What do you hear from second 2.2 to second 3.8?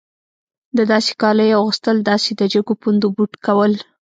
د جګو پوندو بوټ کول.